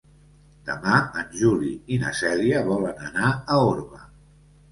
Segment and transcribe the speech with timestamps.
[0.67, 4.01] Demà en Juli i na Cèlia volen anar a Orba.